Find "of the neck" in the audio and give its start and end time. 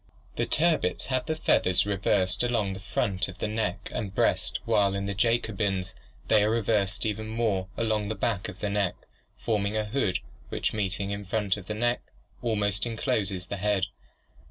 3.27-3.87, 8.49-8.95, 11.55-12.01